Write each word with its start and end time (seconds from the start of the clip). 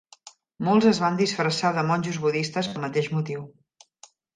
Molts 0.67 0.87
es 0.93 1.01
van 1.03 1.21
disfressar 1.21 1.73
de 1.77 1.85
monjos 1.93 2.21
budistes 2.27 2.75
pel 2.75 2.87
mateix 2.89 3.15
motiu. 3.19 3.51